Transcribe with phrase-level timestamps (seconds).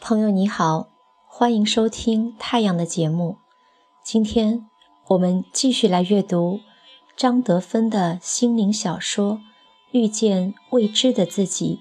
[0.00, 0.88] 朋友你好，
[1.26, 3.36] 欢迎收听太阳的节目。
[4.02, 4.66] 今天
[5.08, 6.60] 我们继续来阅读
[7.14, 9.34] 张德芬的心灵小说
[9.92, 11.80] 《遇见未知的自己》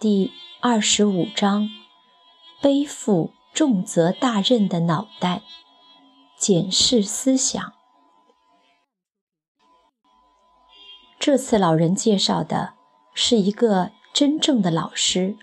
[0.00, 1.68] 第二十五章：
[2.60, 5.42] 背负重责大任的脑袋，
[6.36, 7.72] 检视思想。
[11.18, 12.74] 这次老人介绍的
[13.12, 15.36] 是一个真正的老师。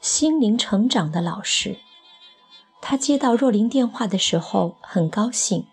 [0.00, 1.78] 心灵成长的老师，
[2.82, 5.66] 他接到若琳电话的时候很高兴，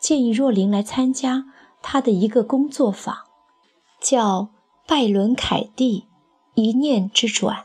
[0.00, 1.44] 建议若琳来参加
[1.80, 3.18] 他的一个工作坊，
[4.00, 4.48] 叫
[4.94, 6.04] 拜伦凯蒂
[6.54, 7.64] 一念之转。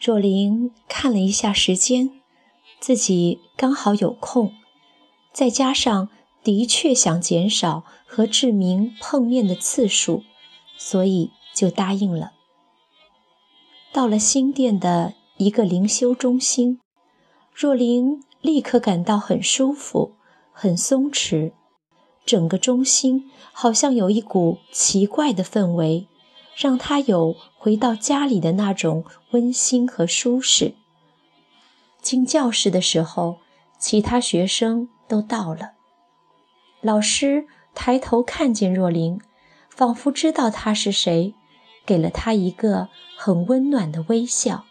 [0.00, 2.20] 若琳看了一下时间，
[2.80, 4.52] 自己刚好有空，
[5.32, 6.08] 再加上
[6.42, 10.24] 的确想减少和志明碰面的次数，
[10.76, 12.32] 所以就答应了。
[13.92, 16.80] 到了新店的一个灵修中心，
[17.54, 20.16] 若琳立刻感到很舒服、
[20.50, 21.52] 很松弛。
[22.24, 26.06] 整个中心好像有一股奇怪的氛围，
[26.54, 30.74] 让他有回到家里的那种温馨和舒适。
[32.00, 33.38] 进教室的时候，
[33.78, 35.72] 其他学生都到了。
[36.80, 39.20] 老师抬头看见若琳，
[39.68, 41.34] 仿佛知道她是谁。
[41.86, 44.64] 给了他一个很温暖的微笑。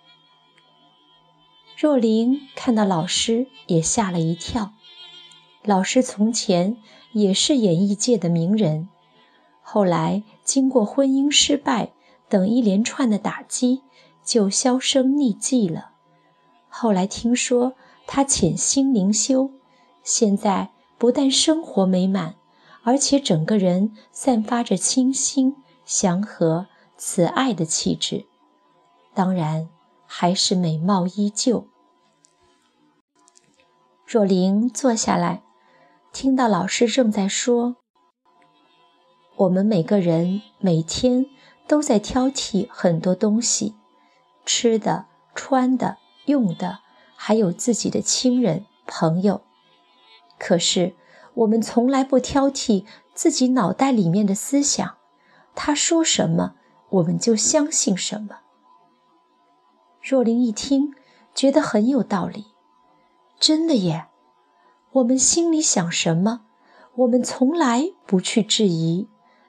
[1.76, 4.74] 若琳看到老师也吓了一跳。
[5.64, 6.78] 老师从前
[7.12, 8.90] 也是演艺界的名人，
[9.62, 11.92] 后来经过婚姻失败
[12.28, 13.82] 等一连串的打击，
[14.24, 15.92] 就销声匿迹了。
[16.68, 17.74] 后来听说
[18.08, 19.52] 他潜心灵修，
[20.04, 22.36] 现在不但生活美满，
[22.84, 25.56] 而且整个人散发着清新
[25.86, 26.68] 祥和。
[27.02, 28.26] 慈爱的气质，
[29.14, 29.70] 当然
[30.06, 31.66] 还是美貌依旧。
[34.06, 35.42] 若琳坐下来，
[36.12, 37.78] 听到老师正在说
[39.38, 41.26] ：“我们每个人每天
[41.68, 43.76] 都在挑剔很多东西，
[44.46, 46.80] 吃的、穿的、用的，
[47.16, 49.42] 还有自己的亲人朋友。
[50.38, 50.96] 可是
[51.36, 54.98] 我们从来不挑剔自己脑袋里面的思想，
[55.56, 56.56] 他说什么？”
[56.90, 58.40] 我们就相信什么。
[60.02, 60.96] 若琳一听，
[61.36, 62.48] 觉得很有道理，
[63.40, 64.09] 真的耶！
[64.94, 66.42] 我们心里想什么，
[66.96, 69.08] 我们从来不去质疑，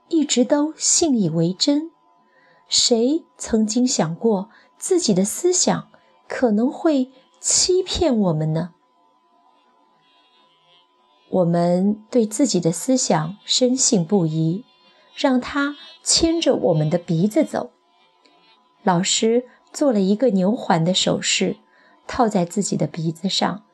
[0.08, 1.90] 一直都信以为真。
[2.68, 5.88] 谁曾经想过自己的思想
[6.28, 8.74] 可能会欺骗我们呢？
[11.30, 14.64] 我们对自己的思想深信不疑，
[15.14, 15.76] 让他。
[16.02, 17.72] 牵着我们的鼻子走。
[18.82, 21.58] 老师做了一个牛环的手势，
[22.06, 23.64] 套在自己的鼻子上，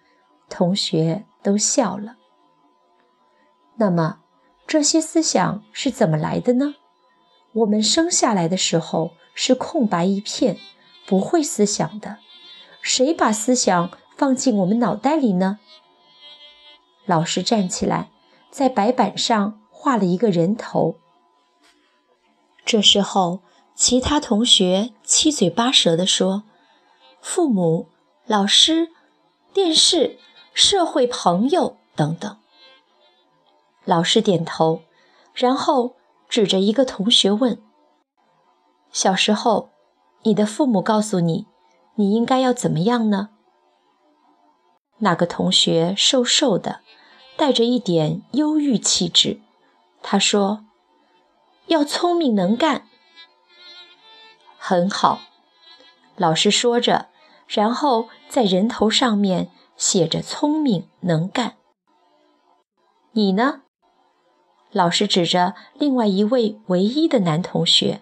[0.49, 2.17] 同学都笑了。
[3.77, 4.21] 那么，
[4.67, 6.77] 这些思想是怎么来的呢？
[7.53, 10.59] 我们生下来的时候是空白一片，
[11.07, 12.19] 不会思想的。
[12.83, 15.59] 谁把思想放进我们脑袋里呢？
[17.05, 18.11] 老师站起来，
[18.51, 20.97] 在白板上画了一个人头。
[22.65, 23.43] 这时候，
[23.75, 26.45] 其他同学七嘴八舌地说
[27.21, 27.89] ：“父母、
[28.27, 28.89] 老师、
[29.53, 30.19] 电视、
[30.57, 32.39] 社会朋友等等。”
[33.85, 34.81] 老师点头，
[35.35, 35.97] 然后
[36.31, 37.63] 指着一个同学问
[38.91, 39.69] ：“小时候，
[40.23, 41.47] 你的父母告诉你，
[41.97, 43.29] 你应该要怎么样呢？”
[45.01, 46.81] 那个同学瘦瘦的，
[47.37, 49.43] 带着一点忧郁气质，
[50.03, 50.63] 他说。
[51.69, 52.87] 要聪明能干，
[54.57, 55.19] 很好。
[56.15, 57.09] 老师说着，
[57.49, 61.57] 然后在人头上面写着“聪明能干”。
[63.13, 63.63] 你呢？
[64.73, 68.01] 老师指着另外一位唯一的男同学。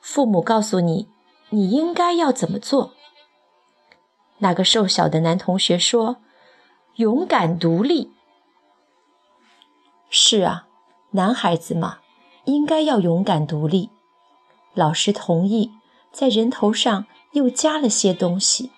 [0.00, 1.08] 父母告诉你，
[1.50, 2.92] 你应该要怎么做？
[4.38, 6.16] 那个瘦小的男同学说
[6.96, 8.12] ：“勇敢独立。”
[10.10, 10.68] 是啊，
[11.12, 11.98] 男孩子嘛。
[12.46, 13.88] 应该要勇敢独立。
[14.74, 15.70] 老师同意，
[16.12, 18.70] 在人头上又加了些东西。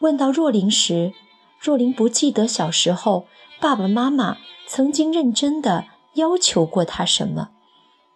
[0.00, 1.14] 问到若琳时，
[1.58, 3.26] 若琳不记得小时候
[3.60, 7.50] 爸爸妈妈曾经认真的要求过她什么，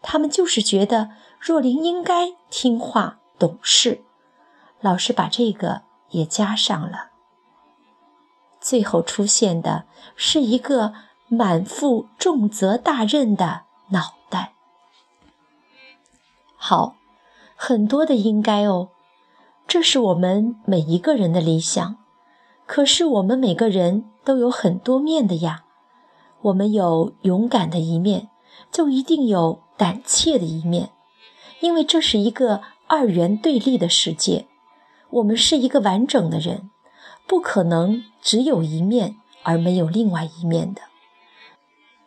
[0.03, 4.03] 他们就是觉得若琳应该听话懂事。
[4.81, 7.11] 老师把这个也加上了。
[8.61, 9.85] 最后出现的
[10.17, 10.95] 是一个
[11.29, 14.55] 满负重责大任的脑袋。
[16.57, 16.97] 好，
[17.55, 18.89] 很多的应该哦，
[19.67, 21.97] 这是我们每一个人的理想。
[22.67, 25.65] 可是我们每个人都有很多面的呀。
[26.43, 28.29] 我们有勇敢的一面，
[28.71, 30.91] 就一定有胆怯的一面，
[31.61, 34.47] 因为这是一个二元对立的世界。
[35.11, 36.71] 我们是一个完整的人，
[37.27, 40.83] 不可能只有一面而没有另外一面的。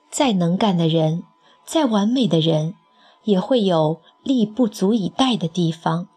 [0.10, 1.24] 再能干的人，
[1.66, 2.76] 再完美的人，
[3.24, 6.08] 也会有力不足以待的地方。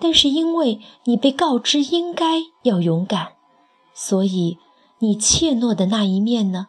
[0.00, 2.24] 但是因为你被告知应该
[2.62, 3.34] 要勇敢，
[3.94, 4.58] 所以
[4.98, 6.68] 你怯懦的那一面呢？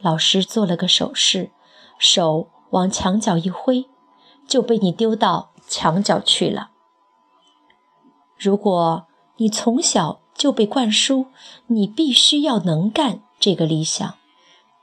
[0.00, 1.50] 老师做了个手势，
[1.98, 3.86] 手往墙角一挥，
[4.48, 6.70] 就被你丢到墙角去了。
[8.36, 9.06] 如果
[9.36, 11.26] 你从小就被灌输
[11.68, 14.14] 你必须要能干这个理想，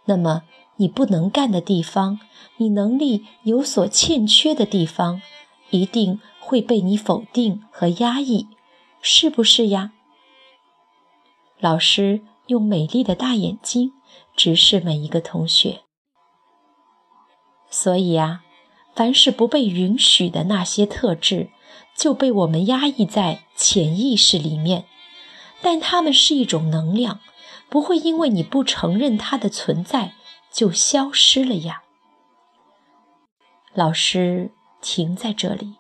[0.06, 0.44] 那么
[0.78, 2.20] 你不能干的地方，
[2.58, 5.22] 你能力有所欠缺的地方，
[5.72, 8.48] 一定会被你否定和压抑，
[9.02, 9.92] 是不是呀？
[11.60, 13.94] 老师用美丽的大眼睛。
[14.36, 15.82] 直视每一个同学，
[17.70, 18.42] 所以啊，
[18.96, 21.52] 凡是不被允许的那些特质，
[21.96, 24.86] 就被我们压抑在潜意识里面。
[25.62, 27.20] 但它们是一种能量，
[27.70, 30.14] 不会因为你不承认它的存在
[30.52, 31.84] 就消失了呀。
[33.74, 35.76] 老师停在这里，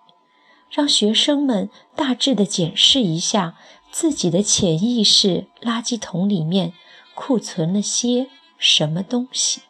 [0.69, 3.55] 让学生们大致的检视一下
[3.91, 6.73] 自己的潜意识垃圾桶里面
[7.15, 8.29] 库存了些。
[8.61, 9.61] 什么东西？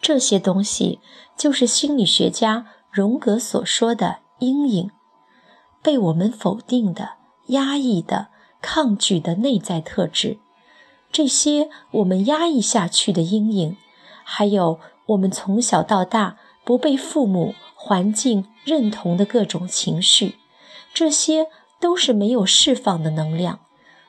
[0.00, 0.98] 这些东西
[1.36, 4.90] 就是心理学家荣格所说的阴影，
[5.82, 7.16] 被我们否定的、
[7.48, 8.28] 压抑的、
[8.62, 10.38] 抗拒的内在特质。
[11.12, 13.76] 这些我们压抑下去的阴影，
[14.24, 20.36] 还有我们从小到大不被父母、环境认同的各种情绪，
[20.92, 21.46] 这些
[21.78, 23.60] 都是没有释放的能量，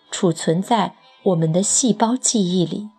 [0.10, 0.96] 储存在。
[1.24, 2.90] 我们的细胞记忆里，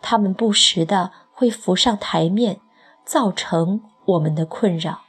[0.00, 2.60] 它们不时的会浮上台面，
[3.04, 5.00] 造成我们的困扰。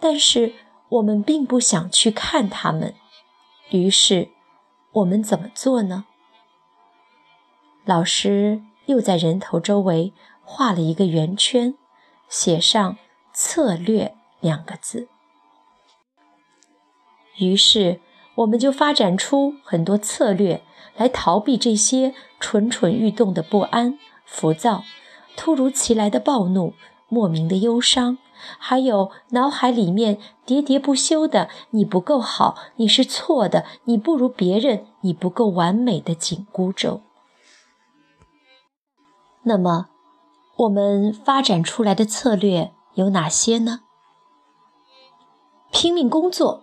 [0.00, 0.54] 但是
[0.88, 2.94] 我们并不想去看它们，
[3.68, 4.30] 于是
[4.92, 6.06] 我们怎么做呢？
[7.84, 11.74] 老师又在人头周围画了一个圆圈，
[12.28, 12.96] 写上
[13.32, 15.08] “策略”两个字。
[17.38, 18.00] 于是
[18.36, 20.62] 我们就发展出很多策略。
[20.96, 24.82] 来逃避这些蠢蠢欲动的不安、浮躁、
[25.36, 26.72] 突如其来的暴怒、
[27.10, 28.16] 莫名的忧伤，
[28.58, 37.02] 还有脑海里面喋喋不休的“你不够好，你是错的，你不如别人，你不够完美”的紧箍咒。
[39.42, 39.90] 那么，
[40.56, 43.80] 我们发展出来的策略有哪些呢？
[45.70, 46.62] 拼命工作，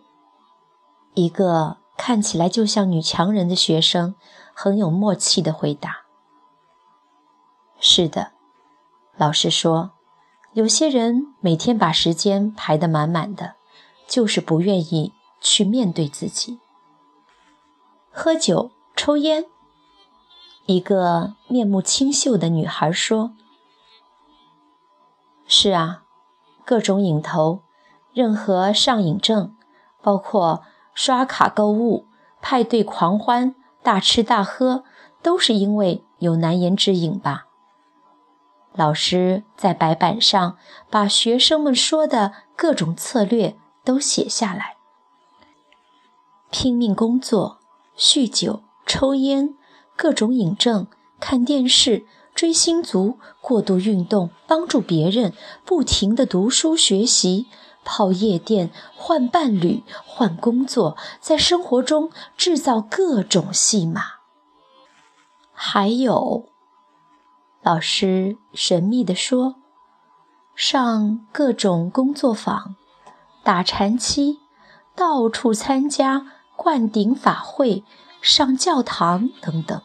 [1.13, 1.77] 一个。
[1.95, 4.15] 看起来就像女强人的学生，
[4.55, 6.05] 很有默契的回答
[7.79, 8.31] ：“是的。”
[9.15, 9.91] 老师说
[10.53, 13.55] ：“有些人每天把时间排得满满的，
[14.07, 16.59] 就是不愿意去面对自己。”
[18.11, 19.45] 喝酒、抽烟。
[20.65, 23.33] 一个面目清秀的女孩说
[25.55, 26.03] ：“是啊，
[26.65, 27.61] 各种瘾头，
[28.11, 29.55] 任何上瘾症，
[30.01, 30.63] 包括……”
[30.95, 32.05] 刷卡购物、
[32.39, 34.83] 派对狂欢、大吃大喝，
[35.23, 37.47] 都是因为有难言之隐吧？
[38.75, 40.55] 老师在白板上
[40.91, 44.77] 把学生们说的各种策略都写下来：
[46.51, 47.57] 拼命工作、
[47.97, 49.55] 酗酒、抽烟、
[49.95, 50.85] 各种瘾症、
[51.19, 55.33] 看电视、追星族、过度运动、帮助别人、
[55.65, 57.47] 不停的读书学习。
[57.85, 64.03] 泡夜店、换伴侣、换工作，在生活中制造各种戏码。
[65.51, 66.47] 还有，
[67.61, 69.55] 老师神秘地说
[70.55, 72.77] ：“上各种工作坊、
[73.43, 74.39] 打禅期、
[74.95, 76.25] 到处参加
[76.55, 77.83] 灌顶法会、
[78.21, 79.81] 上教堂等等。”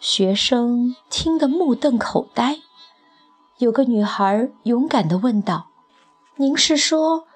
[0.00, 2.60] 学生听得目瞪口呆。
[3.58, 5.68] 有个女孩勇敢地问道。
[6.36, 7.26] 您是说，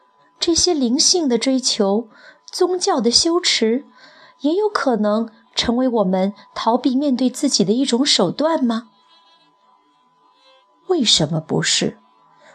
[0.41, 2.09] 这些灵性的追求、
[2.51, 3.85] 宗教的修持，
[4.41, 8.89] 也有可能成为我们逃避面对自己的一种手段吗？
[10.87, 11.99] 为什么不是？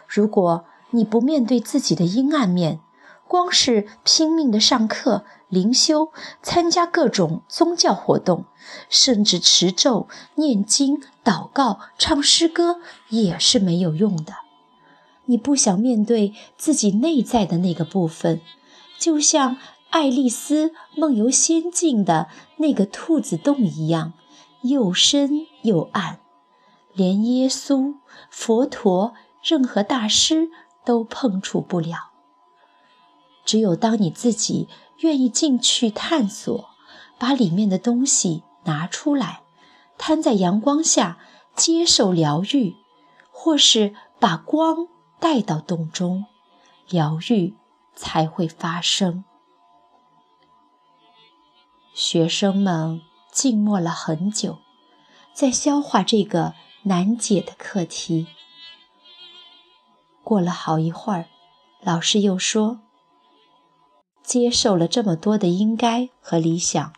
[0.08, 2.80] 如果你不面对自己的阴暗面，
[3.30, 6.10] 光是拼命的上课、灵修、
[6.42, 8.46] 参加各种宗教活动，
[8.88, 14.34] 甚至持咒、念经、祷告、唱诗歌，也是没有用的。
[15.26, 18.40] 你不想面对自己内在的那个部分，
[18.98, 19.58] 就像
[19.90, 24.14] 爱丽丝梦游仙境的那个兔子洞一样，
[24.62, 26.18] 又深又暗，
[26.92, 27.94] 连耶稣、
[28.28, 30.50] 佛陀、任何大师
[30.84, 32.09] 都碰触不了。
[33.50, 36.70] 只有当你自己愿意进去探索，
[37.18, 39.42] 把里面的东西拿出来，
[39.98, 41.18] 摊在阳光下
[41.56, 42.76] 接受疗愈，
[43.32, 44.86] 或是把光
[45.18, 46.26] 带到洞中，
[46.88, 47.56] 疗愈
[47.96, 49.24] 才会发生。
[51.92, 53.00] 学生们
[53.32, 54.58] 静默了很久，
[55.34, 56.54] 在消化这个
[56.84, 58.28] 难解的课题。
[60.22, 61.26] 过了好一会儿，
[61.82, 62.82] 老师又说。
[64.22, 66.92] 接受了这么多的应该和理想，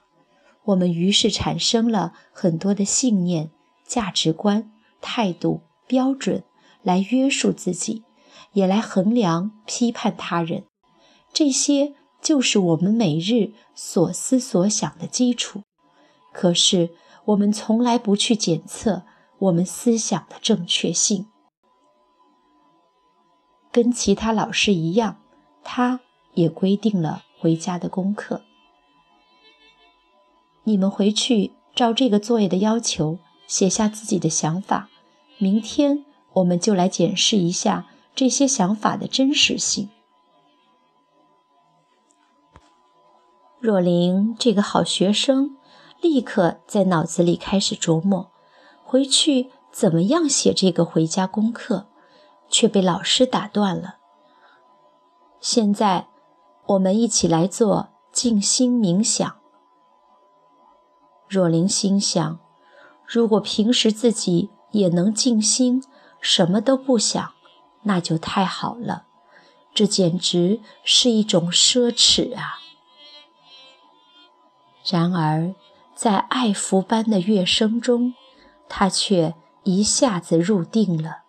[0.64, 3.50] 我们于是产生了很多的信念、
[3.86, 6.44] 价值观、态度、标准，
[6.82, 8.04] 来约束自己，
[8.52, 10.64] 也来衡量、批判他人。
[11.32, 15.62] 这些就是我们每日所思所想的基础。
[16.32, 16.90] 可是
[17.26, 19.04] 我们从来不去检测
[19.38, 21.26] 我们思想的正确性。
[23.70, 25.22] 跟其他老师一样，
[25.64, 26.00] 他。
[26.34, 28.42] 也规定了回家的功课。
[30.64, 34.88] 你们回去照这个作业的要求写下自己的想法。
[35.38, 39.90] 明天我们就来检视一下这些想法的真实性。
[43.58, 45.56] 若琳这个好学生
[46.00, 48.30] 立刻在脑子里开始琢磨，
[48.84, 51.88] 回去怎么样写这个回家功课，
[52.48, 53.96] 却被老师打断了。
[55.40, 56.11] 现在。
[56.66, 59.36] 我们一起来做静心冥想。
[61.28, 62.38] 若琳心想，
[63.06, 65.82] 如果平时自己也能静心，
[66.20, 67.32] 什么都不想，
[67.82, 69.06] 那就太好了。
[69.74, 72.60] 这简直是一种奢侈啊！
[74.84, 75.54] 然而，
[75.94, 78.14] 在爱抚般的乐声中，
[78.68, 81.22] 他却一下子入定了。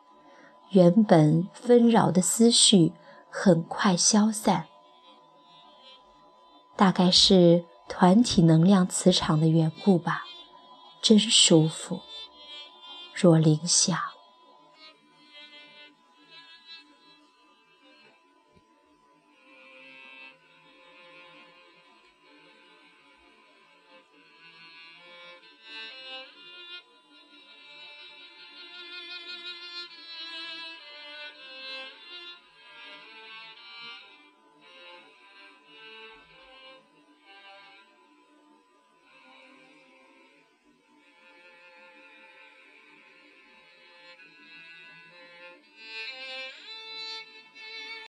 [0.70, 2.94] 原本纷扰的思绪
[3.30, 4.66] 很快消散。
[6.76, 10.24] 大概是团体能量磁场的缘故吧，
[11.02, 12.02] 真舒服。
[13.14, 14.13] 若灵想。